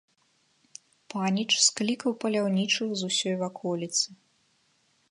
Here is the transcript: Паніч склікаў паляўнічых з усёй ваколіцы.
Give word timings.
Паніч 1.13 1.51
склікаў 1.67 2.11
паляўнічых 2.25 2.89
з 3.03 3.13
усёй 3.13 3.35
ваколіцы. 3.45 4.07